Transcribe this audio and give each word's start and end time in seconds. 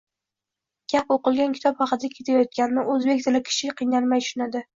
Gap 0.93 1.13
oʻqilgan 1.15 1.53
kitob 1.57 1.83
haqida 1.83 2.09
ketayotganini 2.15 2.87
oʻzbek 2.95 3.23
tilli 3.27 3.45
kishi 3.53 3.71
qiynalmay 3.85 4.27
tushunadi 4.27 4.65